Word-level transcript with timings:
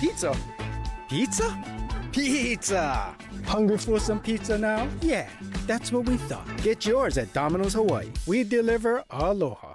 Pizza. 0.00 0.32
Pizza? 1.08 1.64
Pizza! 2.12 3.14
Hungry 3.46 3.78
for 3.78 3.98
some 3.98 4.20
pizza 4.20 4.56
now? 4.56 4.86
Yeah, 5.00 5.28
that's 5.66 5.90
what 5.90 6.06
we 6.08 6.16
thought. 6.16 6.46
Get 6.62 6.86
yours 6.86 7.18
at 7.18 7.32
Domino's 7.32 7.74
Hawaii. 7.74 8.10
We 8.26 8.44
deliver 8.44 9.02
aloha. 9.10 9.74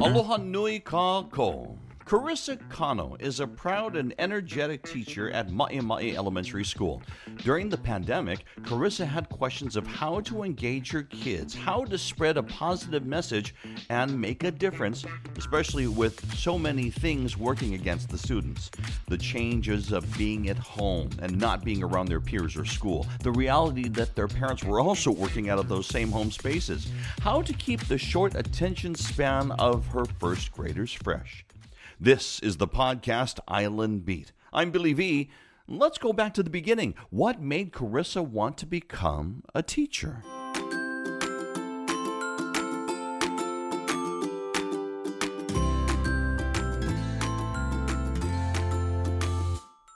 Aloha 0.00 0.36
nui 0.36 0.80
kako. 0.80 1.76
Carissa 2.06 2.58
Kano 2.68 3.16
is 3.18 3.40
a 3.40 3.46
proud 3.46 3.96
and 3.96 4.14
energetic 4.18 4.82
teacher 4.82 5.30
at 5.30 5.48
Maemae 5.48 6.14
Elementary 6.14 6.64
School. 6.64 7.00
During 7.38 7.70
the 7.70 7.78
pandemic, 7.78 8.44
Carissa 8.60 9.06
had 9.06 9.30
questions 9.30 9.74
of 9.74 9.86
how 9.86 10.20
to 10.20 10.42
engage 10.42 10.90
her 10.90 11.04
kids, 11.04 11.54
how 11.54 11.86
to 11.86 11.96
spread 11.96 12.36
a 12.36 12.42
positive 12.42 13.06
message, 13.06 13.54
and 13.88 14.20
make 14.20 14.44
a 14.44 14.50
difference, 14.50 15.06
especially 15.38 15.86
with 15.86 16.30
so 16.34 16.58
many 16.58 16.90
things 16.90 17.38
working 17.38 17.72
against 17.72 18.10
the 18.10 18.18
students. 18.18 18.70
The 19.08 19.16
changes 19.16 19.90
of 19.90 20.18
being 20.18 20.50
at 20.50 20.58
home 20.58 21.08
and 21.22 21.38
not 21.38 21.64
being 21.64 21.82
around 21.82 22.08
their 22.08 22.20
peers 22.20 22.54
or 22.54 22.66
school, 22.66 23.06
the 23.22 23.32
reality 23.32 23.88
that 23.88 24.14
their 24.14 24.28
parents 24.28 24.62
were 24.62 24.80
also 24.80 25.10
working 25.10 25.48
out 25.48 25.58
of 25.58 25.70
those 25.70 25.86
same 25.86 26.12
home 26.12 26.30
spaces, 26.30 26.86
how 27.22 27.40
to 27.40 27.54
keep 27.54 27.80
the 27.86 27.96
short 27.96 28.34
attention 28.34 28.94
span 28.94 29.52
of 29.52 29.86
her 29.86 30.04
first 30.20 30.52
graders 30.52 30.92
fresh. 30.92 31.46
This 32.00 32.40
is 32.40 32.56
the 32.56 32.66
podcast 32.66 33.38
Island 33.46 34.04
Beat. 34.04 34.32
I'm 34.52 34.72
Billy 34.72 34.92
V. 34.92 35.30
Let's 35.68 35.96
go 35.96 36.12
back 36.12 36.34
to 36.34 36.42
the 36.42 36.50
beginning. 36.50 36.96
What 37.10 37.40
made 37.40 37.72
Carissa 37.72 38.26
want 38.26 38.58
to 38.58 38.66
become 38.66 39.44
a 39.54 39.62
teacher? 39.62 40.20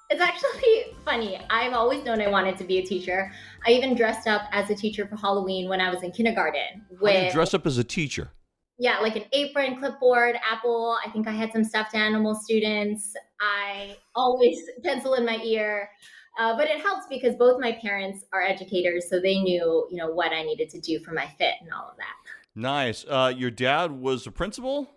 It's 0.09 0.21
actually 0.21 0.95
funny. 1.05 1.41
I've 1.51 1.73
always 1.73 2.05
known 2.05 2.21
I 2.23 2.29
wanted 2.29 2.57
to 2.59 2.65
be 2.65 2.79
a 2.79 2.83
teacher. 2.87 3.33
I 3.67 3.73
even 3.73 3.97
dressed 3.97 4.29
up 4.29 4.43
as 4.53 4.71
a 4.71 4.75
teacher 4.77 5.05
for 5.09 5.17
Halloween 5.17 5.69
when 5.69 5.81
I 5.81 5.93
was 5.93 6.05
in 6.05 6.12
kindergarten. 6.12 6.87
You 6.91 7.33
dress 7.33 7.55
up 7.55 7.67
as 7.67 7.77
a 7.77 7.85
teacher? 7.85 8.31
Yeah, 8.79 8.98
like 9.01 9.17
an 9.17 9.25
apron, 9.33 9.77
clipboard, 9.79 10.37
apple. 10.48 10.97
I 11.05 11.11
think 11.11 11.27
I 11.27 11.33
had 11.33 11.53
some 11.53 11.65
stuffed 11.65 11.95
animal 11.95 12.34
students. 12.34 13.15
I 13.41 13.97
always 14.15 14.59
pencil 14.84 15.15
in 15.15 15.25
my 15.25 15.39
ear. 15.45 15.91
Uh, 16.39 16.57
but 16.57 16.69
it 16.69 16.81
helps 16.81 17.06
because 17.11 17.34
both 17.34 17.61
my 17.61 17.73
parents 17.83 18.25
are 18.33 18.43
educators, 18.43 19.11
so 19.11 19.19
they 19.21 19.41
knew, 19.41 19.89
you 19.91 19.97
know, 19.97 20.09
what 20.12 20.33
I 20.33 20.45
needed 20.45 20.69
to 20.71 20.81
do 20.81 21.01
for 21.01 21.12
my 21.12 21.27
fit 21.27 21.55
and 21.61 21.73
all 21.73 21.89
of 21.91 21.97
that. 21.97 22.15
Nice. 22.55 23.05
Uh, 23.09 23.33
your 23.37 23.51
dad 23.51 23.91
was 23.91 24.25
a 24.29 24.31
principal? 24.31 24.89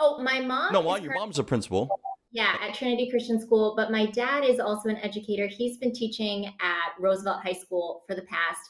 Oh, 0.00 0.20
my 0.20 0.40
mom. 0.40 0.72
No, 0.72 0.80
well, 0.80 0.98
your 0.98 1.14
mom's 1.14 1.38
a 1.38 1.44
principal. 1.44 1.88
Yeah, 2.32 2.56
at 2.60 2.74
Trinity 2.74 3.08
Christian 3.08 3.40
School. 3.40 3.74
But 3.76 3.92
my 3.92 4.06
dad 4.06 4.44
is 4.44 4.58
also 4.58 4.88
an 4.88 4.96
educator. 4.96 5.46
He's 5.46 5.78
been 5.78 5.92
teaching 5.92 6.46
at 6.46 7.00
Roosevelt 7.00 7.44
High 7.44 7.52
School 7.52 8.02
for 8.08 8.16
the 8.16 8.22
past 8.22 8.60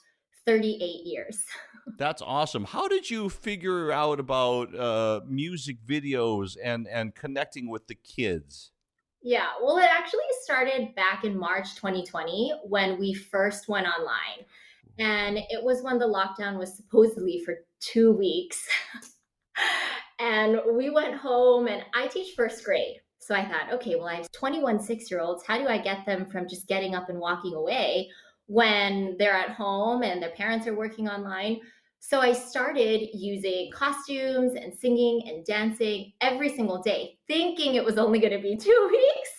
38 0.47 1.07
years. 1.07 1.43
That's 1.99 2.23
awesome. 2.23 2.65
How 2.65 2.89
did 2.89 3.11
you 3.11 3.29
figure 3.29 3.93
out 3.93 4.19
about 4.19 4.75
uh, 4.75 5.21
music 5.27 5.77
videos 5.87 6.57
and 6.63 6.89
and 6.89 7.15
connecting 7.15 7.69
with 7.69 7.87
the 7.87 7.95
kids? 7.95 8.73
Yeah, 9.23 9.49
well, 9.63 9.79
it 9.79 9.89
actually 9.91 10.21
started 10.43 10.95
back 10.95 11.25
in 11.25 11.39
March 11.39 11.77
2020 11.77 12.53
when 12.65 12.99
we 12.99 13.15
first 13.15 13.69
went 13.69 13.87
online. 13.87 14.45
And 14.99 15.39
it 15.39 15.63
was 15.63 15.83
when 15.83 15.99
the 15.99 16.07
lockdown 16.07 16.59
was 16.59 16.77
supposedly 16.77 17.43
for 17.43 17.57
two 17.81 18.13
weeks. 18.13 18.69
and 20.21 20.61
we 20.77 20.91
went 20.91 21.15
home, 21.15 21.67
and 21.69 21.83
I 21.95 22.07
teach 22.07 22.35
first 22.37 22.65
grade. 22.65 22.97
So 23.19 23.35
I 23.35 23.47
thought, 23.47 23.73
okay, 23.73 23.97
well, 23.97 24.09
I 24.09 24.17
have 24.17 24.31
21 24.33 24.79
six 24.81 25.11
year 25.11 25.21
olds. 25.21 25.43
How 25.47 25.57
do 25.57 25.67
I 25.67 25.79
get 25.79 26.05
them 26.05 26.27
from 26.27 26.47
just 26.47 26.69
getting 26.69 26.95
up 26.95 27.09
and 27.09 27.19
walking 27.19 27.55
away 27.55 28.11
when 28.47 29.17
they're 29.19 29.35
at 29.35 29.51
home 29.51 30.03
and 30.03 30.23
their 30.23 30.31
parents 30.31 30.67
are 30.67 30.77
working 30.77 31.09
online? 31.09 31.61
So 32.01 32.21
I 32.21 32.33
started 32.33 33.09
using 33.15 33.71
costumes 33.73 34.53
and 34.61 34.75
singing 34.75 35.23
and 35.27 35.45
dancing 35.45 36.13
every 36.21 36.55
single 36.55 36.83
day, 36.83 37.17
thinking 37.27 37.77
it 37.77 37.85
was 37.85 37.97
only 37.97 38.19
going 38.19 38.33
to 38.35 38.43
be 38.43 38.57
two 38.61 38.89
weeks. 38.91 39.31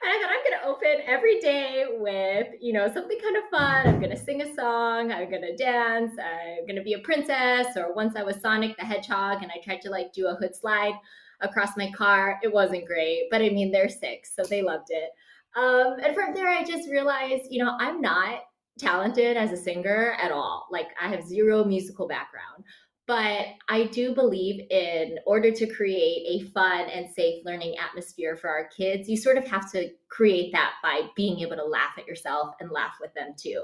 And 0.00 0.12
I 0.12 0.20
thought 0.20 0.30
I'm 0.30 0.44
going 0.44 0.60
to 0.62 0.68
open 0.68 1.06
every 1.06 1.40
day 1.40 1.86
with, 1.90 2.48
you 2.60 2.72
know, 2.72 2.92
something 2.92 3.18
kind 3.20 3.36
of 3.36 3.44
fun. 3.50 3.86
I'm 3.86 3.98
going 3.98 4.16
to 4.16 4.16
sing 4.16 4.42
a 4.42 4.54
song. 4.54 5.10
I'm 5.10 5.30
going 5.30 5.42
to 5.42 5.56
dance. 5.56 6.12
I'm 6.18 6.66
going 6.66 6.76
to 6.76 6.82
be 6.82 6.92
a 6.92 6.98
princess. 7.00 7.76
Or 7.76 7.94
once 7.94 8.14
I 8.14 8.22
was 8.22 8.36
Sonic 8.40 8.76
the 8.76 8.84
Hedgehog 8.84 9.42
and 9.42 9.50
I 9.50 9.60
tried 9.64 9.80
to 9.82 9.90
like 9.90 10.12
do 10.12 10.28
a 10.28 10.34
hood 10.34 10.54
slide 10.54 10.94
across 11.40 11.76
my 11.76 11.90
car. 11.92 12.38
It 12.42 12.52
wasn't 12.52 12.86
great, 12.86 13.28
but 13.30 13.42
I 13.42 13.48
mean, 13.48 13.72
they're 13.72 13.88
six, 13.88 14.34
so 14.34 14.42
they 14.44 14.62
loved 14.62 14.88
it. 14.90 15.10
Um, 15.58 15.96
and 16.04 16.14
from 16.14 16.34
there, 16.34 16.48
I 16.48 16.62
just 16.62 16.88
realized, 16.88 17.46
you 17.50 17.64
know, 17.64 17.76
I'm 17.80 18.00
not 18.00 18.42
talented 18.78 19.36
as 19.36 19.50
a 19.50 19.56
singer 19.56 20.16
at 20.22 20.30
all. 20.30 20.68
Like 20.70 20.88
I 21.02 21.08
have 21.08 21.26
zero 21.26 21.64
musical 21.64 22.06
background. 22.06 22.64
But 23.08 23.46
I 23.70 23.86
do 23.86 24.14
believe 24.14 24.70
in 24.70 25.18
order 25.26 25.50
to 25.50 25.66
create 25.66 26.26
a 26.28 26.44
fun 26.50 26.90
and 26.90 27.10
safe 27.10 27.42
learning 27.42 27.76
atmosphere 27.78 28.36
for 28.36 28.50
our 28.50 28.68
kids, 28.68 29.08
you 29.08 29.16
sort 29.16 29.38
of 29.38 29.48
have 29.48 29.72
to 29.72 29.88
create 30.10 30.52
that 30.52 30.72
by 30.82 31.08
being 31.16 31.40
able 31.40 31.56
to 31.56 31.64
laugh 31.64 31.94
at 31.96 32.06
yourself 32.06 32.54
and 32.60 32.70
laugh 32.70 32.96
with 33.00 33.14
them 33.14 33.32
too. 33.34 33.62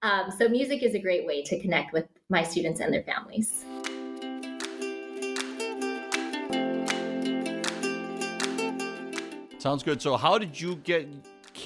Um, 0.00 0.30
so, 0.30 0.48
music 0.48 0.82
is 0.82 0.94
a 0.94 0.98
great 0.98 1.26
way 1.26 1.42
to 1.42 1.60
connect 1.60 1.92
with 1.92 2.06
my 2.30 2.42
students 2.42 2.80
and 2.80 2.90
their 2.90 3.02
families. 3.02 3.66
Sounds 9.58 9.82
good. 9.82 10.00
So, 10.00 10.16
how 10.16 10.38
did 10.38 10.58
you 10.58 10.76
get 10.76 11.06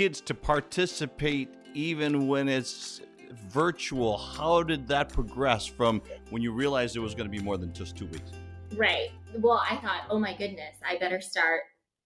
kids 0.01 0.23
to 0.23 0.33
participate 0.33 1.51
even 1.75 2.27
when 2.27 2.49
it's 2.49 3.03
virtual, 3.51 4.17
how 4.17 4.63
did 4.63 4.89
that 4.89 5.11
progress 5.11 5.67
from 5.67 6.01
when 6.31 6.41
you 6.41 6.53
realized 6.53 6.97
it 6.97 7.01
was 7.01 7.15
going 7.15 7.31
to 7.31 7.31
be 7.31 7.45
more 7.45 7.59
than 7.59 7.71
just 7.75 7.99
two 7.99 8.07
weeks? 8.07 8.31
Right. 8.75 9.11
Well, 9.37 9.63
I 9.71 9.77
thought, 9.77 10.05
oh 10.09 10.19
my 10.19 10.35
goodness, 10.35 10.77
I 10.89 10.97
better 10.97 11.21
start, 11.21 11.65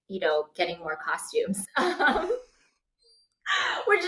you 0.08 0.18
know, 0.18 0.46
getting 0.56 0.80
more 0.80 0.96
costumes. 0.96 1.64
Um, 1.76 2.36
which 3.86 4.02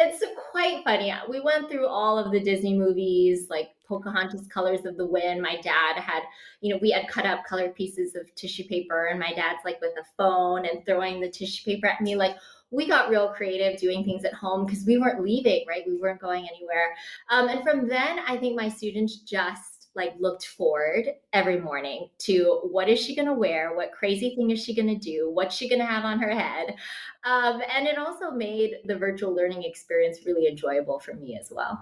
it's 0.00 0.24
quite 0.50 0.82
funny. 0.84 1.12
We 1.28 1.40
went 1.40 1.70
through 1.70 1.86
all 1.86 2.18
of 2.18 2.32
the 2.32 2.40
Disney 2.40 2.76
movies, 2.76 3.46
like 3.50 3.68
Pocahontas 3.86 4.46
Colors 4.46 4.86
of 4.86 4.96
the 4.96 5.04
Wind. 5.04 5.42
My 5.42 5.60
dad 5.60 6.00
had, 6.00 6.22
you 6.62 6.72
know, 6.72 6.80
we 6.80 6.90
had 6.90 7.06
cut 7.06 7.26
up 7.26 7.44
colored 7.44 7.74
pieces 7.74 8.16
of 8.16 8.34
tissue 8.34 8.64
paper, 8.64 9.08
and 9.08 9.20
my 9.20 9.34
dad's 9.34 9.60
like 9.66 9.80
with 9.82 9.92
a 10.00 10.04
phone 10.16 10.64
and 10.64 10.84
throwing 10.86 11.20
the 11.20 11.28
tissue 11.28 11.62
paper 11.64 11.88
at 11.88 12.00
me, 12.00 12.16
like, 12.16 12.36
we 12.70 12.86
got 12.86 13.10
real 13.10 13.28
creative 13.28 13.80
doing 13.80 14.04
things 14.04 14.24
at 14.24 14.34
home 14.34 14.66
because 14.66 14.84
we 14.84 14.98
weren't 14.98 15.22
leaving, 15.22 15.64
right? 15.68 15.84
We 15.86 15.96
weren't 15.96 16.20
going 16.20 16.48
anywhere. 16.48 16.94
Um, 17.30 17.48
and 17.48 17.62
from 17.62 17.88
then, 17.88 18.20
I 18.26 18.36
think 18.36 18.56
my 18.56 18.68
students 18.68 19.18
just 19.18 19.80
like 19.96 20.14
looked 20.20 20.46
forward 20.46 21.04
every 21.32 21.60
morning 21.60 22.08
to 22.18 22.60
what 22.70 22.88
is 22.88 23.00
she 23.00 23.14
going 23.14 23.26
to 23.26 23.34
wear 23.34 23.74
what 23.74 23.90
crazy 23.90 24.34
thing 24.36 24.50
is 24.50 24.62
she 24.62 24.74
going 24.74 24.86
to 24.86 24.94
do 24.94 25.28
what's 25.32 25.56
she 25.56 25.68
going 25.68 25.80
to 25.80 25.84
have 25.84 26.04
on 26.04 26.20
her 26.20 26.30
head 26.30 26.76
um, 27.24 27.60
and 27.74 27.88
it 27.88 27.98
also 27.98 28.30
made 28.30 28.76
the 28.84 28.96
virtual 28.96 29.34
learning 29.34 29.64
experience 29.64 30.20
really 30.24 30.46
enjoyable 30.46 31.00
for 31.00 31.14
me 31.14 31.36
as 31.36 31.50
well 31.50 31.80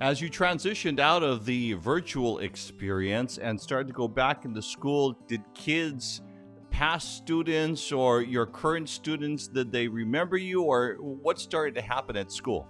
As 0.00 0.20
you 0.20 0.30
transitioned 0.30 1.00
out 1.00 1.24
of 1.24 1.44
the 1.44 1.72
virtual 1.72 2.38
experience 2.38 3.38
and 3.38 3.60
started 3.60 3.88
to 3.88 3.92
go 3.92 4.06
back 4.06 4.44
into 4.44 4.62
school, 4.62 5.18
did 5.26 5.42
kids, 5.54 6.22
past 6.70 7.16
students, 7.16 7.90
or 7.90 8.22
your 8.22 8.46
current 8.46 8.88
students, 8.88 9.48
did 9.48 9.72
they 9.72 9.88
remember 9.88 10.36
you, 10.36 10.62
or 10.62 10.98
what 11.00 11.40
started 11.40 11.74
to 11.74 11.82
happen 11.82 12.16
at 12.16 12.30
school? 12.30 12.68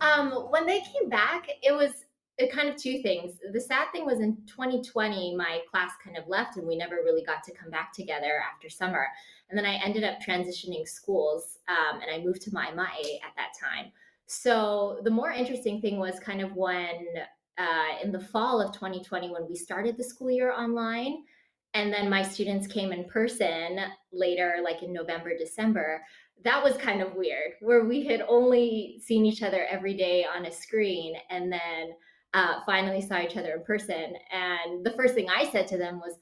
Um, 0.00 0.30
when 0.50 0.64
they 0.64 0.80
came 0.80 1.08
back, 1.08 1.48
it 1.60 1.72
was 1.72 1.90
kind 2.52 2.68
of 2.68 2.76
two 2.76 3.02
things. 3.02 3.40
The 3.52 3.60
sad 3.60 3.88
thing 3.90 4.06
was 4.06 4.20
in 4.20 4.36
2020, 4.46 5.34
my 5.34 5.62
class 5.68 5.90
kind 6.04 6.16
of 6.16 6.28
left, 6.28 6.56
and 6.56 6.68
we 6.68 6.76
never 6.76 6.96
really 6.96 7.24
got 7.24 7.42
to 7.44 7.52
come 7.52 7.70
back 7.70 7.92
together 7.92 8.40
after 8.54 8.68
summer. 8.68 9.08
And 9.50 9.58
then 9.58 9.66
I 9.66 9.74
ended 9.84 10.04
up 10.04 10.20
transitioning 10.20 10.86
schools, 10.86 11.58
um, 11.68 12.00
and 12.00 12.14
I 12.14 12.24
moved 12.24 12.42
to 12.42 12.50
Maemae 12.52 13.18
at 13.24 13.34
that 13.36 13.54
time. 13.60 13.90
So 14.26 15.00
the 15.04 15.10
more 15.10 15.30
interesting 15.30 15.80
thing 15.80 15.98
was 15.98 16.18
kind 16.18 16.40
of 16.40 16.54
when 16.54 17.06
uh, 17.58 18.02
in 18.02 18.12
the 18.12 18.20
fall 18.20 18.60
of 18.60 18.72
2020, 18.72 19.30
when 19.30 19.48
we 19.48 19.56
started 19.56 19.96
the 19.96 20.04
school 20.04 20.30
year 20.30 20.52
online, 20.52 21.24
and 21.74 21.92
then 21.92 22.10
my 22.10 22.22
students 22.22 22.66
came 22.66 22.92
in 22.92 23.04
person 23.04 23.78
later, 24.12 24.56
like 24.64 24.82
in 24.82 24.92
November, 24.92 25.36
December. 25.36 26.02
That 26.44 26.62
was 26.62 26.76
kind 26.76 27.02
of 27.02 27.14
weird, 27.14 27.52
where 27.60 27.84
we 27.84 28.04
had 28.04 28.22
only 28.28 29.00
seen 29.02 29.24
each 29.26 29.42
other 29.42 29.66
every 29.70 29.96
day 29.96 30.24
on 30.24 30.46
a 30.46 30.52
screen, 30.52 31.14
and 31.30 31.52
then 31.52 31.92
uh, 32.34 32.60
finally 32.66 33.00
saw 33.00 33.20
each 33.20 33.36
other 33.36 33.54
in 33.54 33.64
person. 33.64 34.14
And 34.32 34.84
the 34.84 34.92
first 34.92 35.14
thing 35.14 35.28
I 35.28 35.50
said 35.50 35.66
to 35.68 35.78
them 35.78 35.98
was, 35.98 36.18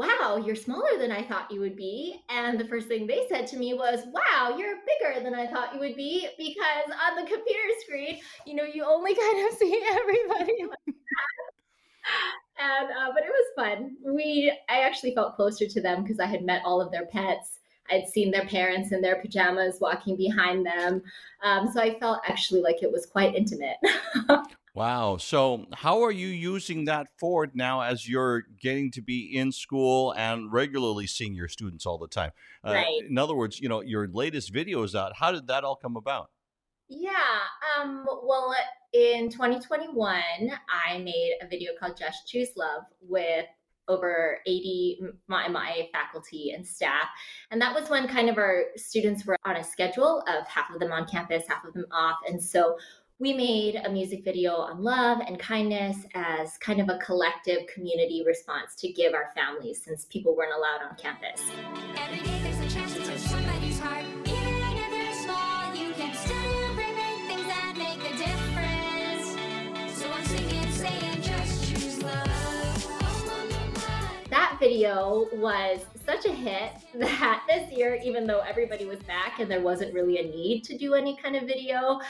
wow, 0.00 0.42
you're 0.42 0.56
smaller 0.56 0.96
than 0.98 1.12
I 1.12 1.22
thought 1.22 1.50
you 1.50 1.60
would 1.60 1.76
be. 1.76 2.22
And 2.30 2.58
the 2.58 2.66
first 2.66 2.88
thing 2.88 3.06
they 3.06 3.26
said 3.28 3.46
to 3.48 3.58
me 3.58 3.74
was, 3.74 4.00
wow, 4.14 4.56
you're 4.56 4.78
bigger 4.86 5.22
than 5.22 5.34
I 5.34 5.46
thought 5.46 5.74
you 5.74 5.80
would 5.80 5.94
be 5.94 6.26
because 6.38 6.96
on 7.06 7.16
the 7.16 7.30
computer 7.30 7.68
screen, 7.80 8.18
you 8.46 8.54
know, 8.54 8.64
you 8.64 8.82
only 8.82 9.14
kind 9.26 9.46
of 9.46 9.58
see 9.58 9.82
everybody 9.90 10.64
like 10.68 10.96
and 12.58 12.90
uh, 12.90 13.12
but 13.12 13.24
it 13.24 13.30
was 13.30 13.46
fun. 13.54 13.96
We 14.02 14.50
I 14.70 14.80
actually 14.80 15.14
felt 15.14 15.36
closer 15.36 15.66
to 15.66 15.80
them 15.82 16.02
because 16.02 16.18
I 16.18 16.26
had 16.26 16.44
met 16.44 16.62
all 16.64 16.80
of 16.80 16.90
their 16.90 17.06
pets. 17.06 17.58
I'd 17.90 18.08
seen 18.08 18.30
their 18.30 18.46
parents 18.46 18.92
in 18.92 19.02
their 19.02 19.20
pajamas 19.20 19.78
walking 19.80 20.16
behind 20.16 20.64
them, 20.64 21.02
um, 21.42 21.70
so 21.72 21.80
I 21.80 21.98
felt 21.98 22.20
actually 22.26 22.62
like 22.62 22.82
it 22.82 22.92
was 22.92 23.04
quite 23.04 23.34
intimate. 23.34 23.76
Wow. 24.74 25.16
So, 25.16 25.66
how 25.72 26.02
are 26.02 26.12
you 26.12 26.28
using 26.28 26.84
that 26.84 27.08
forward 27.18 27.52
now 27.54 27.80
as 27.80 28.08
you're 28.08 28.44
getting 28.60 28.90
to 28.92 29.02
be 29.02 29.36
in 29.36 29.50
school 29.50 30.14
and 30.16 30.52
regularly 30.52 31.06
seeing 31.06 31.34
your 31.34 31.48
students 31.48 31.86
all 31.86 31.98
the 31.98 32.06
time? 32.06 32.30
Uh, 32.64 32.72
right. 32.74 33.02
In 33.08 33.18
other 33.18 33.34
words, 33.34 33.60
you 33.60 33.68
know, 33.68 33.80
your 33.80 34.06
latest 34.06 34.52
video 34.52 34.82
is 34.82 34.94
out. 34.94 35.16
How 35.16 35.32
did 35.32 35.48
that 35.48 35.64
all 35.64 35.76
come 35.76 35.96
about? 35.96 36.30
Yeah. 36.88 37.10
Um, 37.78 38.06
well, 38.24 38.54
in 38.92 39.30
2021, 39.30 40.22
I 40.68 40.98
made 40.98 41.34
a 41.40 41.48
video 41.48 41.72
called 41.78 41.96
Just 41.96 42.28
Choose 42.28 42.50
Love 42.56 42.82
with 43.00 43.46
over 43.88 44.38
80 44.46 45.00
my, 45.26 45.48
my 45.48 45.88
faculty 45.92 46.52
and 46.52 46.66
staff. 46.66 47.08
And 47.50 47.60
that 47.60 47.74
was 47.74 47.90
when 47.90 48.06
kind 48.06 48.28
of 48.28 48.38
our 48.38 48.64
students 48.76 49.26
were 49.26 49.36
on 49.44 49.56
a 49.56 49.64
schedule 49.64 50.22
of 50.28 50.46
half 50.46 50.72
of 50.72 50.78
them 50.78 50.92
on 50.92 51.06
campus, 51.06 51.44
half 51.48 51.64
of 51.64 51.74
them 51.74 51.86
off. 51.92 52.18
And 52.26 52.42
so 52.42 52.76
we 53.20 53.34
made 53.34 53.76
a 53.76 53.90
music 53.90 54.24
video 54.24 54.54
on 54.54 54.82
love 54.82 55.18
and 55.26 55.38
kindness 55.38 56.06
as 56.14 56.56
kind 56.56 56.80
of 56.80 56.88
a 56.88 56.96
collective 57.04 57.66
community 57.66 58.24
response 58.26 58.74
to 58.74 58.90
give 58.90 59.12
our 59.12 59.28
families 59.34 59.82
since 59.84 60.06
people 60.06 60.34
weren't 60.34 60.54
allowed 60.54 60.80
on 60.88 60.96
campus. 60.96 61.42
That 74.30 74.56
video 74.58 75.26
was 75.34 75.80
such 76.06 76.24
a 76.24 76.32
hit 76.32 76.72
that 76.94 77.44
this 77.48 77.70
year, 77.70 77.98
even 78.02 78.26
though 78.26 78.40
everybody 78.40 78.84
was 78.84 79.00
back 79.00 79.40
and 79.40 79.50
there 79.50 79.60
wasn't 79.60 79.92
really 79.92 80.18
a 80.18 80.22
need 80.22 80.64
to 80.64 80.78
do 80.78 80.94
any 80.94 81.16
kind 81.16 81.36
of 81.36 81.42
video, 81.44 82.00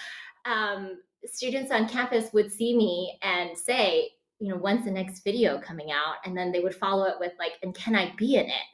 um, 0.46 0.98
students 1.24 1.70
on 1.70 1.88
campus 1.88 2.32
would 2.32 2.52
see 2.52 2.76
me 2.76 3.18
and 3.22 3.56
say, 3.56 4.10
you 4.38 4.48
know, 4.48 4.56
when's 4.56 4.84
the 4.84 4.90
next 4.90 5.22
video 5.22 5.60
coming 5.60 5.92
out? 5.92 6.16
And 6.24 6.36
then 6.36 6.50
they 6.50 6.60
would 6.60 6.74
follow 6.74 7.04
it 7.04 7.16
with 7.20 7.32
like, 7.38 7.52
and 7.62 7.74
can 7.74 7.94
I 7.94 8.12
be 8.16 8.36
in 8.36 8.46
it? 8.46 8.66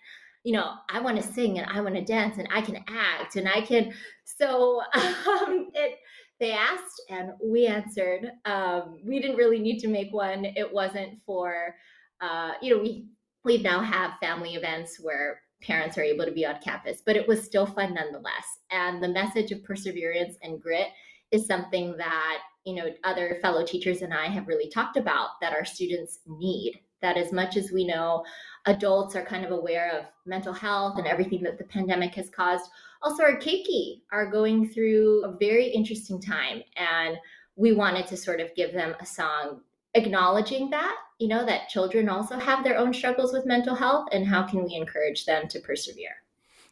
You 0.45 0.53
know, 0.53 0.75
I 0.89 1.01
want 1.01 1.17
to 1.17 1.23
sing 1.23 1.59
and 1.59 1.69
I 1.69 1.81
want 1.81 1.97
to 1.97 2.05
dance 2.05 2.39
and 2.39 2.49
I 2.53 2.61
can 2.61 2.77
act 2.89 3.35
and 3.37 3.49
I 3.49 3.61
can. 3.63 3.93
So 4.25 4.81
um, 4.95 5.71
it, 5.75 5.99
they 6.39 6.53
asked 6.53 7.03
and 7.11 7.33
we 7.43 7.67
answered. 7.67 8.31
Um, 8.45 8.99
we 9.05 9.21
didn't 9.21 9.37
really 9.37 9.59
need 9.59 9.79
to 9.81 9.89
make 9.89 10.13
one. 10.13 10.45
It 10.45 10.73
wasn't 10.73 11.21
for, 11.25 11.75
uh, 12.21 12.53
you 12.63 12.75
know, 12.75 12.83
we 12.83 13.09
we 13.45 13.59
now 13.59 13.81
have 13.81 14.19
family 14.21 14.55
events 14.55 14.99
where 15.01 15.41
parents 15.63 15.97
are 15.97 16.03
able 16.03 16.25
to 16.25 16.33
be 16.33 16.45
on 16.45 16.61
campus, 16.61 17.01
but 17.05 17.17
it 17.17 17.27
was 17.27 17.43
still 17.43 17.65
fun 17.65 17.95
nonetheless. 17.95 18.45
And 18.71 19.03
the 19.03 19.09
message 19.09 19.53
of 19.53 19.63
perseverance 19.63 20.37
and 20.43 20.61
grit 20.61 20.89
is 21.31 21.47
something 21.47 21.97
that 21.97 22.39
you 22.65 22.75
know 22.75 22.91
other 23.05 23.39
fellow 23.43 23.65
teachers 23.65 24.03
and 24.03 24.13
I 24.13 24.27
have 24.27 24.49
really 24.49 24.69
talked 24.69 24.97
about 24.97 25.41
that 25.41 25.53
our 25.53 25.65
students 25.65 26.21
need. 26.27 26.81
That 27.03 27.19
as 27.19 27.31
much 27.31 27.57
as 27.57 27.71
we 27.71 27.87
know 27.87 28.25
adults 28.65 29.15
are 29.15 29.25
kind 29.25 29.45
of 29.45 29.51
aware 29.51 29.97
of 29.99 30.07
mental 30.25 30.53
health 30.53 30.99
and 30.99 31.07
everything 31.07 31.43
that 31.43 31.59
the 31.59 31.65
pandemic 31.65 32.15
has 32.15 32.31
caused, 32.31 32.71
also 33.03 33.23
our 33.23 33.37
keiki 33.37 34.01
are 34.11 34.31
going 34.31 34.69
through 34.69 35.23
a 35.25 35.37
very 35.39 35.67
interesting 35.67 36.21
time. 36.21 36.63
And 36.77 37.17
we 37.55 37.73
wanted 37.73 38.07
to 38.09 38.17
sort 38.17 38.41
of 38.41 38.55
give 38.55 38.73
them 38.73 38.95
a 38.99 39.07
song 39.07 39.61
acknowledging 39.95 40.71
that, 40.71 40.97
you 41.19 41.29
know, 41.29 41.45
that 41.45 41.69
children 41.69 42.09
also 42.09 42.39
have 42.39 42.63
their 42.63 42.79
own 42.79 42.93
struggles 42.93 43.33
with 43.33 43.47
mental 43.47 43.75
health 43.75 44.09
and 44.13 44.27
how 44.27 44.43
can 44.43 44.65
we 44.65 44.75
encourage 44.75 45.25
them 45.25 45.49
to 45.49 45.61
persevere. 45.61 46.23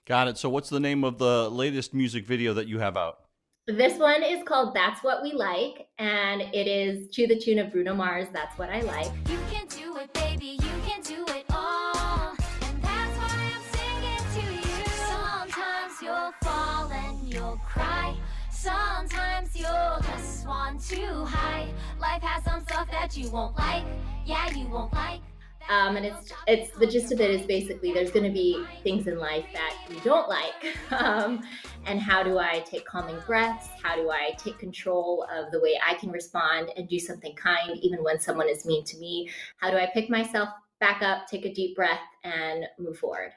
Got 0.04 0.28
it. 0.28 0.38
So, 0.38 0.50
what's 0.50 0.68
the 0.68 0.80
name 0.80 1.02
of 1.02 1.18
the 1.18 1.48
latest 1.50 1.94
music 1.94 2.26
video 2.26 2.52
that 2.54 2.68
you 2.68 2.78
have 2.78 2.96
out? 2.96 3.20
This 3.66 3.98
one 3.98 4.22
is 4.22 4.42
called 4.42 4.74
That's 4.74 5.02
What 5.02 5.22
We 5.22 5.32
Like, 5.32 5.88
and 5.98 6.42
it 6.42 6.66
is 6.66 7.08
to 7.14 7.26
the 7.26 7.34
tune 7.34 7.58
of 7.58 7.72
Bruno 7.72 7.94
Mars, 7.94 8.28
That's 8.30 8.58
What 8.58 8.68
I 8.68 8.82
Like. 8.82 9.10
You 9.26 9.38
can 9.50 9.66
do 9.68 9.96
it, 9.96 10.12
baby, 10.12 10.58
you 10.60 10.70
can 10.86 11.00
do 11.00 11.24
it 11.34 11.46
all. 11.48 12.36
And 12.60 12.82
that's 12.82 13.16
why 13.16 13.52
I'm 13.54 13.62
singing 13.72 14.44
to 14.44 14.68
you. 14.68 14.84
Sometimes 15.08 15.94
you'll 16.02 16.32
fall 16.42 16.92
and 16.92 17.18
you'll 17.26 17.58
cry. 17.66 18.14
Sometimes 18.50 19.56
you'll 19.56 19.98
just 20.12 20.46
want 20.46 20.82
to 20.88 21.24
hide. 21.24 21.72
Life 21.98 22.20
has 22.20 22.44
some 22.44 22.60
stuff 22.64 22.90
that 22.90 23.16
you 23.16 23.30
won't 23.30 23.56
like. 23.56 23.84
Yeah, 24.26 24.50
you 24.50 24.68
won't 24.68 24.92
like. 24.92 25.22
Um, 25.68 25.96
and 25.96 26.04
it's 26.04 26.32
it's 26.46 26.76
the 26.78 26.86
gist 26.86 27.10
of 27.12 27.20
it 27.20 27.30
is 27.30 27.46
basically 27.46 27.92
there's 27.92 28.10
going 28.10 28.24
to 28.24 28.32
be 28.32 28.64
things 28.82 29.06
in 29.06 29.18
life 29.18 29.46
that 29.52 29.74
you 29.88 29.98
don't 30.00 30.28
like, 30.28 30.76
um, 30.90 31.42
and 31.86 32.00
how 32.00 32.22
do 32.22 32.38
I 32.38 32.60
take 32.60 32.84
calming 32.84 33.18
breaths? 33.26 33.68
How 33.82 33.96
do 33.96 34.10
I 34.10 34.32
take 34.36 34.58
control 34.58 35.26
of 35.32 35.50
the 35.52 35.60
way 35.60 35.78
I 35.86 35.94
can 35.94 36.10
respond 36.10 36.70
and 36.76 36.88
do 36.88 36.98
something 36.98 37.34
kind 37.34 37.78
even 37.82 38.02
when 38.02 38.20
someone 38.20 38.48
is 38.48 38.66
mean 38.66 38.84
to 38.84 38.98
me? 38.98 39.30
How 39.56 39.70
do 39.70 39.76
I 39.76 39.88
pick 39.92 40.10
myself 40.10 40.50
back 40.80 41.02
up, 41.02 41.26
take 41.28 41.44
a 41.44 41.52
deep 41.52 41.76
breath, 41.76 42.00
and 42.24 42.64
move 42.78 42.98
forward? 42.98 43.32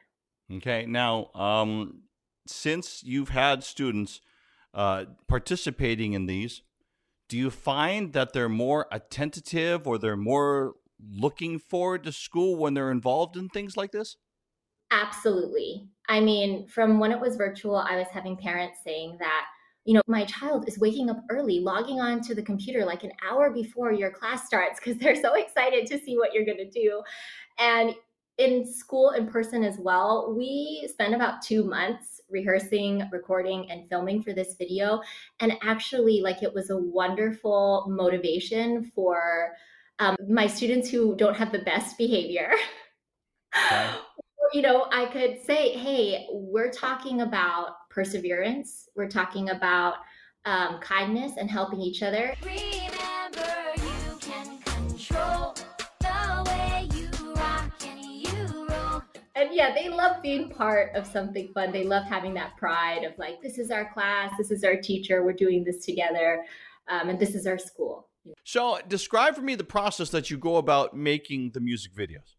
Okay, 0.51 0.85
now 0.85 1.31
um, 1.33 2.01
since 2.45 3.03
you've 3.03 3.29
had 3.29 3.63
students 3.63 4.21
uh, 4.73 5.05
participating 5.27 6.13
in 6.13 6.25
these, 6.25 6.61
do 7.29 7.37
you 7.37 7.49
find 7.49 8.13
that 8.13 8.33
they're 8.33 8.49
more 8.49 8.87
attentive 8.91 9.87
or 9.87 9.97
they're 9.97 10.15
more 10.15 10.75
looking 10.99 11.59
forward 11.59 12.03
to 12.03 12.11
school 12.11 12.55
when 12.55 12.73
they're 12.73 12.91
involved 12.91 13.37
in 13.37 13.49
things 13.49 13.77
like 13.77 13.91
this? 13.91 14.17
Absolutely. 14.91 15.87
I 16.07 16.19
mean, 16.19 16.67
from 16.67 16.99
when 16.99 17.11
it 17.11 17.19
was 17.19 17.35
virtual, 17.35 17.75
I 17.75 17.97
was 17.97 18.07
having 18.11 18.37
parents 18.37 18.79
saying 18.83 19.17
that, 19.19 19.45
you 19.83 19.93
know, 19.93 20.01
my 20.07 20.25
child 20.25 20.67
is 20.67 20.79
waking 20.79 21.09
up 21.09 21.23
early, 21.29 21.59
logging 21.59 21.99
on 21.99 22.21
to 22.21 22.35
the 22.35 22.41
computer 22.41 22.85
like 22.85 23.03
an 23.03 23.11
hour 23.27 23.49
before 23.49 23.91
your 23.91 24.11
class 24.11 24.45
starts 24.45 24.79
because 24.79 24.97
they're 24.97 25.15
so 25.15 25.33
excited 25.35 25.85
to 25.87 25.99
see 25.99 26.17
what 26.17 26.33
you're 26.33 26.45
going 26.45 26.57
to 26.57 26.69
do. 26.69 27.01
And 27.57 27.93
in 28.37 28.71
school 28.71 29.11
in 29.11 29.27
person 29.27 29.63
as 29.63 29.77
well, 29.79 30.33
we 30.37 30.87
spent 30.91 31.15
about 31.15 31.41
two 31.41 31.63
months 31.63 32.21
rehearsing, 32.29 33.03
recording, 33.11 33.69
and 33.71 33.89
filming 33.89 34.21
for 34.21 34.33
this 34.33 34.55
video. 34.57 35.01
And 35.39 35.53
actually, 35.63 36.21
like, 36.21 36.43
it 36.43 36.53
was 36.53 36.69
a 36.69 36.77
wonderful 36.77 37.85
motivation 37.89 38.91
for 38.93 39.53
um, 39.99 40.15
my 40.29 40.47
students 40.47 40.89
who 40.89 41.15
don't 41.15 41.35
have 41.35 41.51
the 41.51 41.59
best 41.59 41.97
behavior. 41.97 42.51
Okay. 43.55 43.91
you 44.53 44.61
know, 44.61 44.87
I 44.91 45.05
could 45.07 45.41
say, 45.43 45.71
hey, 45.77 46.27
we're 46.31 46.71
talking 46.71 47.21
about 47.21 47.89
perseverance, 47.89 48.89
we're 48.95 49.09
talking 49.09 49.49
about 49.49 49.95
um, 50.45 50.79
kindness 50.79 51.33
and 51.37 51.49
helping 51.49 51.81
each 51.81 52.03
other. 52.03 52.33
Remember, 52.41 53.53
you 53.75 54.17
can 54.21 54.59
control 54.59 55.55
the 55.99 56.43
way 56.47 56.87
you 56.93 57.09
rock 57.33 57.71
and 57.85 57.99
you 57.99 58.67
roll. 58.69 59.01
And 59.35 59.49
yeah, 59.51 59.73
they 59.73 59.89
love 59.89 60.21
being 60.21 60.49
part 60.49 60.95
of 60.95 61.05
something 61.05 61.51
fun. 61.53 61.71
They 61.71 61.83
love 61.83 62.05
having 62.05 62.33
that 62.35 62.55
pride 62.55 63.03
of 63.03 63.17
like, 63.17 63.41
this 63.41 63.57
is 63.57 63.71
our 63.71 63.91
class, 63.91 64.31
this 64.37 64.51
is 64.51 64.63
our 64.63 64.77
teacher, 64.77 65.25
we're 65.25 65.33
doing 65.33 65.63
this 65.63 65.85
together, 65.85 66.45
um, 66.87 67.09
and 67.09 67.19
this 67.19 67.35
is 67.35 67.45
our 67.45 67.57
school. 67.57 68.06
So, 68.43 68.79
describe 68.87 69.35
for 69.35 69.41
me 69.41 69.55
the 69.55 69.63
process 69.63 70.09
that 70.09 70.29
you 70.29 70.37
go 70.37 70.57
about 70.57 70.95
making 70.95 71.51
the 71.51 71.59
music 71.59 71.93
videos. 71.93 72.35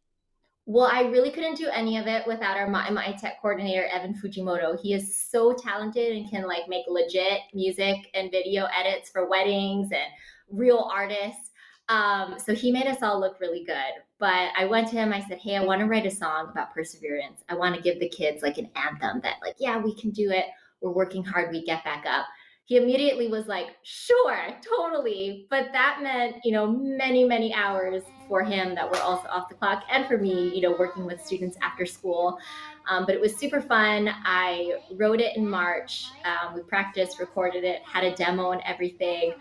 Well, 0.71 0.90
I 0.92 1.04
really 1.04 1.30
couldn't 1.30 1.57
do 1.57 1.68
any 1.68 1.97
of 1.97 2.07
it 2.07 2.26
without 2.26 2.59
our 2.59 2.68
my, 2.68 2.90
my 2.90 3.12
tech 3.12 3.40
coordinator, 3.40 3.87
Evan 3.87 4.12
Fujimoto. 4.12 4.78
He 4.78 4.92
is 4.92 5.16
so 5.16 5.54
talented 5.54 6.14
and 6.14 6.30
can 6.30 6.47
like 6.47 6.68
make 6.68 6.85
legit 6.88 7.40
music 7.54 8.11
and 8.12 8.30
video 8.30 8.66
edits 8.78 9.09
for 9.09 9.30
weddings 9.30 9.88
and 9.92 10.12
real 10.50 10.90
artists. 10.92 11.52
Um, 11.88 12.35
so 12.38 12.54
he 12.54 12.71
made 12.71 12.87
us 12.87 13.02
all 13.02 13.18
look 13.18 13.40
really 13.40 13.64
good. 13.64 14.02
But 14.18 14.50
I 14.59 14.66
went 14.66 14.88
to 14.88 14.97
him, 14.97 15.11
I 15.11 15.26
said, 15.26 15.38
Hey, 15.38 15.57
I 15.57 15.64
want 15.64 15.80
to 15.80 15.87
write 15.87 16.04
a 16.04 16.11
song 16.11 16.49
about 16.50 16.75
perseverance. 16.75 17.42
I 17.49 17.54
want 17.54 17.75
to 17.75 17.80
give 17.80 17.99
the 17.99 18.11
kids 18.11 18.42
like 18.42 18.59
an 18.59 18.68
anthem 18.76 19.23
that, 19.23 19.37
like, 19.40 19.57
yeah, 19.59 19.78
we 19.78 19.95
can 19.95 20.11
do 20.11 20.30
it. 20.30 20.45
We're 20.83 20.90
working 20.90 21.25
hard, 21.25 21.50
we 21.50 21.64
get 21.64 21.83
back 21.83 22.04
up 22.07 22.26
he 22.68 22.76
immediately 22.76 23.28
was 23.28 23.46
like, 23.46 23.68
sure, 23.82 24.46
totally. 24.76 25.46
But 25.48 25.68
that 25.72 26.00
meant, 26.02 26.37
you 26.44 26.52
know, 26.52 26.66
many, 26.70 27.25
many 27.25 27.54
hours 27.54 28.02
for 28.28 28.44
him 28.44 28.75
that 28.75 28.90
were 28.90 28.98
also 28.98 29.26
off 29.28 29.48
the 29.48 29.54
clock 29.54 29.84
and 29.90 30.06
for 30.06 30.18
me, 30.18 30.54
you 30.54 30.60
know, 30.60 30.76
working 30.78 31.06
with 31.06 31.25
students 31.25 31.56
after 31.62 31.87
school. 31.87 32.38
Um, 32.87 33.06
but 33.06 33.14
it 33.14 33.22
was 33.22 33.34
super 33.38 33.62
fun. 33.62 34.10
I 34.22 34.80
wrote 34.96 35.22
it 35.22 35.34
in 35.34 35.48
March. 35.48 36.08
Um, 36.26 36.54
we 36.54 36.60
practiced, 36.60 37.18
recorded 37.18 37.64
it, 37.64 37.80
had 37.90 38.04
a 38.04 38.14
demo 38.14 38.50
and 38.50 38.60
everything. 38.66 39.32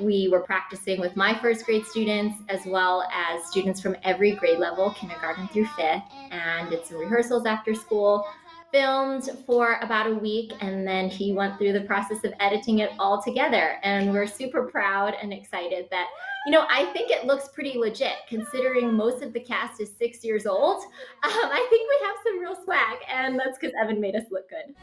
we 0.00 0.28
were 0.28 0.40
practicing 0.40 1.00
with 1.00 1.16
my 1.16 1.38
first 1.40 1.64
grade 1.64 1.84
students 1.86 2.42
as 2.48 2.64
well 2.66 3.06
as 3.12 3.44
students 3.46 3.80
from 3.80 3.96
every 4.02 4.32
grade 4.32 4.58
level, 4.58 4.90
kindergarten 4.90 5.46
through 5.48 5.66
fifth, 5.66 6.02
and 6.30 6.70
did 6.70 6.84
some 6.84 6.98
rehearsals 6.98 7.46
after 7.46 7.74
school. 7.74 8.26
Filmed 8.72 9.28
for 9.44 9.78
about 9.82 10.06
a 10.06 10.14
week, 10.14 10.54
and 10.62 10.88
then 10.88 11.10
he 11.10 11.34
went 11.34 11.58
through 11.58 11.74
the 11.74 11.82
process 11.82 12.24
of 12.24 12.32
editing 12.40 12.78
it 12.78 12.90
all 12.98 13.22
together. 13.22 13.78
And 13.82 14.10
we're 14.10 14.26
super 14.26 14.62
proud 14.62 15.14
and 15.20 15.30
excited 15.30 15.88
that, 15.90 16.08
you 16.46 16.52
know, 16.52 16.64
I 16.70 16.86
think 16.86 17.10
it 17.10 17.26
looks 17.26 17.48
pretty 17.48 17.78
legit 17.78 18.14
considering 18.26 18.94
most 18.94 19.22
of 19.22 19.34
the 19.34 19.40
cast 19.40 19.78
is 19.82 19.92
six 19.98 20.24
years 20.24 20.46
old. 20.46 20.82
Um, 21.24 21.30
I 21.34 21.66
think 21.70 21.88
we 21.88 22.06
have 22.06 22.16
some 22.24 22.40
real 22.40 22.64
swag, 22.64 22.98
and 23.08 23.38
that's 23.38 23.58
because 23.58 23.74
Evan 23.80 24.00
made 24.00 24.16
us 24.16 24.24
look 24.30 24.48
good. 24.48 24.74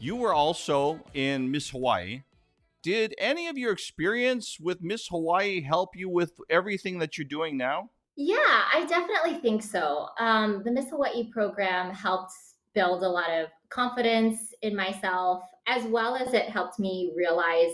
You 0.00 0.16
were 0.16 0.34
also 0.34 0.98
in 1.14 1.52
Miss 1.52 1.70
Hawaii. 1.70 2.22
Did 2.82 3.14
any 3.18 3.46
of 3.46 3.56
your 3.56 3.72
experience 3.72 4.58
with 4.60 4.82
Miss 4.82 5.06
Hawaii 5.08 5.62
help 5.62 5.90
you 5.94 6.08
with 6.08 6.32
everything 6.50 6.98
that 6.98 7.16
you're 7.16 7.24
doing 7.24 7.56
now? 7.56 7.90
Yeah, 8.16 8.36
I 8.38 8.84
definitely 8.88 9.40
think 9.40 9.62
so. 9.62 10.08
Um, 10.18 10.62
the 10.64 10.72
Miss 10.72 10.90
Hawaii 10.90 11.30
program 11.32 11.94
helped 11.94 12.32
build 12.74 13.02
a 13.02 13.08
lot 13.08 13.30
of 13.30 13.48
confidence 13.70 14.52
in 14.62 14.74
myself, 14.74 15.44
as 15.68 15.84
well 15.84 16.16
as 16.16 16.34
it 16.34 16.48
helped 16.48 16.78
me 16.78 17.12
realize 17.16 17.72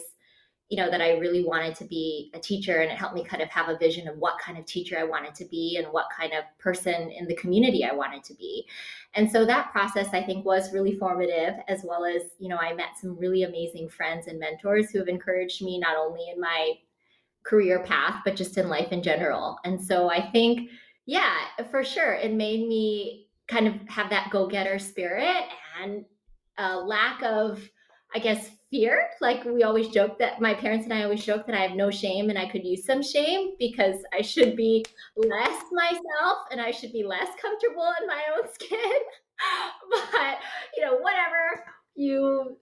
you 0.68 0.76
know 0.76 0.90
that 0.90 1.00
i 1.00 1.12
really 1.12 1.44
wanted 1.44 1.74
to 1.74 1.84
be 1.84 2.30
a 2.34 2.38
teacher 2.38 2.78
and 2.80 2.90
it 2.90 2.98
helped 2.98 3.14
me 3.14 3.24
kind 3.24 3.42
of 3.42 3.48
have 3.48 3.68
a 3.68 3.78
vision 3.78 4.06
of 4.06 4.16
what 4.18 4.38
kind 4.38 4.58
of 4.58 4.66
teacher 4.66 4.98
i 4.98 5.04
wanted 5.04 5.34
to 5.34 5.44
be 5.46 5.76
and 5.78 5.86
what 5.92 6.06
kind 6.14 6.32
of 6.32 6.44
person 6.58 7.10
in 7.10 7.26
the 7.26 7.34
community 7.36 7.84
i 7.84 7.94
wanted 7.94 8.22
to 8.22 8.34
be. 8.34 8.66
And 9.14 9.30
so 9.30 9.44
that 9.46 9.72
process 9.72 10.08
i 10.12 10.22
think 10.22 10.44
was 10.44 10.72
really 10.72 10.96
formative 10.98 11.54
as 11.68 11.82
well 11.84 12.04
as 12.04 12.22
you 12.38 12.48
know 12.48 12.58
i 12.58 12.74
met 12.74 12.98
some 13.00 13.18
really 13.18 13.44
amazing 13.44 13.88
friends 13.88 14.26
and 14.26 14.38
mentors 14.38 14.90
who 14.90 14.98
have 14.98 15.08
encouraged 15.08 15.62
me 15.62 15.78
not 15.78 15.96
only 15.96 16.30
in 16.32 16.40
my 16.40 16.74
career 17.44 17.82
path 17.82 18.20
but 18.24 18.36
just 18.36 18.58
in 18.58 18.68
life 18.68 18.92
in 18.92 19.02
general. 19.02 19.58
And 19.64 19.82
so 19.82 20.10
i 20.10 20.30
think 20.30 20.70
yeah 21.06 21.34
for 21.70 21.82
sure 21.82 22.12
it 22.12 22.32
made 22.32 22.68
me 22.68 23.28
kind 23.46 23.66
of 23.66 23.74
have 23.88 24.10
that 24.10 24.28
go-getter 24.30 24.78
spirit 24.78 25.44
and 25.82 26.04
a 26.58 26.76
lack 26.76 27.22
of 27.22 27.66
i 28.14 28.18
guess 28.18 28.50
fear. 28.70 29.08
Like 29.20 29.44
we 29.44 29.62
always 29.62 29.88
joke 29.88 30.18
that 30.18 30.40
my 30.40 30.54
parents 30.54 30.84
and 30.84 30.92
I 30.92 31.04
always 31.04 31.24
joke 31.24 31.46
that 31.46 31.54
I 31.54 31.60
have 31.66 31.76
no 31.76 31.90
shame 31.90 32.30
and 32.30 32.38
I 32.38 32.48
could 32.48 32.64
use 32.64 32.84
some 32.84 33.02
shame 33.02 33.52
because 33.58 33.96
I 34.12 34.22
should 34.22 34.56
be 34.56 34.84
less 35.16 35.62
myself 35.72 36.38
and 36.50 36.60
I 36.60 36.70
should 36.70 36.92
be 36.92 37.04
less 37.04 37.28
comfortable 37.40 37.90
in 38.00 38.06
my 38.06 38.22
own 38.36 38.48
skin. 38.52 38.78
but, 39.90 40.38
you 40.76 40.84
know, 40.84 40.98
whatever. 40.98 41.64
You 41.94 42.56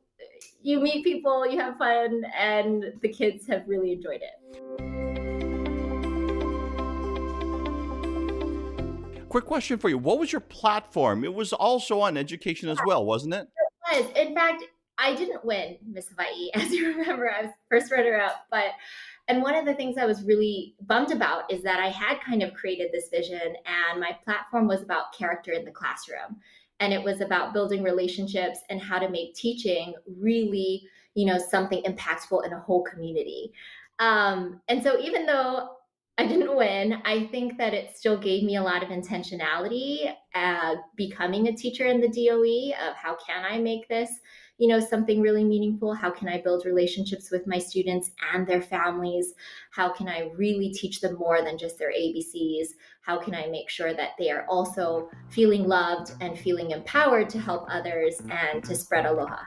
you 0.63 0.81
meet 0.81 1.05
people, 1.05 1.47
you 1.47 1.61
have 1.61 1.77
fun 1.77 2.25
and 2.39 2.85
the 3.03 3.09
kids 3.09 3.47
have 3.49 3.65
really 3.67 3.93
enjoyed 3.93 4.23
it. 4.23 4.87
Quick 9.29 9.45
question 9.45 9.77
for 9.79 9.91
you. 9.91 9.99
What 9.99 10.19
was 10.19 10.33
your 10.33 10.41
platform? 10.41 11.23
It 11.23 11.35
was 11.35 11.53
also 11.53 12.01
on 12.01 12.17
education 12.17 12.71
as 12.71 12.79
well, 12.87 13.05
wasn't 13.05 13.35
it? 13.35 13.49
It 13.93 14.07
was. 14.07 14.11
In 14.17 14.35
fact, 14.35 14.65
I 14.99 15.15
didn't 15.15 15.45
win 15.45 15.77
Miss 15.87 16.09
Hawaii, 16.09 16.51
as 16.55 16.73
you 16.73 16.89
remember. 16.89 17.31
I 17.31 17.43
was 17.43 17.53
first 17.71 17.91
runner 17.91 18.19
up, 18.19 18.47
but 18.51 18.71
and 19.29 19.43
one 19.43 19.55
of 19.55 19.65
the 19.65 19.75
things 19.75 19.99
I 19.99 20.07
was 20.07 20.23
really 20.23 20.77
bummed 20.83 21.11
about 21.11 21.53
is 21.53 21.63
that 21.65 21.81
I 21.81 21.89
had 21.89 22.21
kind 22.21 22.43
of 22.43 22.55
created 22.55 22.91
this 22.93 23.09
vision, 23.09 23.41
and 23.41 24.01
my 24.01 24.17
platform 24.25 24.69
was 24.69 24.83
about 24.83 25.13
character 25.17 25.53
in 25.53 25.65
the 25.65 25.71
classroom, 25.71 26.37
and 26.81 26.93
it 26.93 27.03
was 27.03 27.21
about 27.21 27.53
building 27.53 27.83
relationships 27.83 28.61
and 28.71 28.81
how 28.81 28.99
to 28.99 29.09
make 29.09 29.35
teaching 29.35 29.95
really, 30.19 30.89
you 31.15 31.27
know, 31.27 31.39
something 31.39 31.83
impactful 31.83 32.45
in 32.47 32.53
a 32.53 32.61
whole 32.61 32.85
community. 32.85 33.53
Um, 33.99 34.61
and 34.69 34.83
so, 34.83 34.99
even 35.01 35.27
though 35.27 35.76
I 36.19 36.27
didn't 36.27 36.57
win. 36.57 37.03
I 37.05 37.27
think 37.27 37.59
that 37.59 37.75
it 37.75 37.97
still 37.97 38.17
gave 38.17 38.43
me 38.43 38.57
a 38.57 38.63
lot 38.63 38.83
of 38.83 38.89
intentionality 38.89 40.15
uh, 40.35 40.77
becoming 40.97 41.49
a 41.49 41.55
teacher 41.55 41.87
in 41.87 42.01
the 42.01 42.09
DOE 42.09 42.75
of 42.89 42.97
how 42.97 43.17
can 43.17 43.45
I 43.45 43.59
make 43.59 43.89
this 43.89 44.11
you 44.59 44.69
know 44.69 44.81
something 44.81 45.21
really 45.21 45.45
meaningful? 45.45 45.93
How 45.93 46.11
can 46.11 46.29
i 46.29 46.41
build 46.41 46.65
relationships 46.65 47.31
with 47.31 47.47
my 47.47 47.59
students 47.59 48.11
and 48.33 48.47
their 48.47 48.63
families? 48.63 49.35
How 49.71 49.93
can 49.93 50.09
i 50.09 50.31
really 50.37 50.73
teach 50.73 51.01
them 51.01 51.17
more 51.17 51.43
than 51.43 51.59
just 51.59 51.79
their 51.79 51.93
abcs 51.93 52.69
how 53.03 53.19
can 53.19 53.35
i 53.35 53.47
make 53.47 53.69
sure 53.69 53.95
that 53.95 54.11
they 54.19 54.31
are 54.31 54.47
also 54.49 55.09
feeling 55.29 55.69
loved 55.69 56.13
and 56.21 56.39
feeling 56.39 56.71
empowered 56.71 57.29
to 57.31 57.39
help 57.39 57.67
others 57.69 58.21
and 58.31 58.65
to 58.65 58.75
spread 58.75 59.07
aloha 59.07 59.43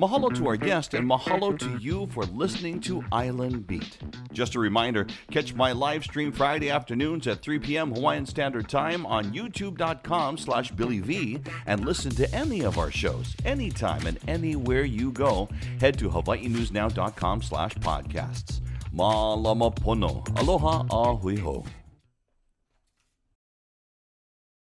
Mahalo 0.00 0.34
to 0.34 0.48
our 0.48 0.56
guest 0.56 0.94
and 0.94 1.06
mahalo 1.06 1.58
to 1.58 1.76
you 1.76 2.08
for 2.10 2.24
listening 2.24 2.80
to 2.80 3.04
Island 3.12 3.66
Beat. 3.66 3.98
Just 4.32 4.54
a 4.54 4.58
reminder 4.58 5.06
catch 5.30 5.52
my 5.52 5.72
live 5.72 6.04
stream 6.04 6.32
Friday 6.32 6.70
afternoons 6.70 7.26
at 7.26 7.42
3 7.42 7.58
p.m. 7.58 7.92
Hawaiian 7.94 8.24
Standard 8.24 8.66
Time 8.66 9.04
on 9.04 9.30
youtube.com 9.34 10.38
slash 10.38 10.70
Billy 10.70 11.00
V 11.00 11.40
and 11.66 11.84
listen 11.84 12.12
to 12.12 12.34
any 12.34 12.62
of 12.62 12.78
our 12.78 12.90
shows 12.90 13.36
anytime 13.44 14.06
and 14.06 14.18
anywhere 14.26 14.84
you 14.84 15.12
go. 15.12 15.50
Head 15.80 15.98
to 15.98 16.08
hawaiinewsnow.com 16.08 17.42
slash 17.42 17.74
podcasts. 17.74 18.62
Malama 18.94 19.74
pono. 19.74 20.26
Aloha 20.40 20.86
a 20.90 21.14
hui 21.14 21.36
ho. 21.36 21.62